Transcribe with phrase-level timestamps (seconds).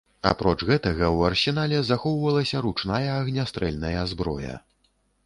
[0.27, 4.57] Апроч гэтага ў арсенале захоўвалася ручная агнястрэльная зброя.